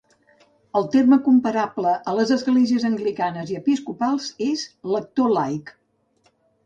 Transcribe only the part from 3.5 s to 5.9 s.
i episcopals és "lector laic".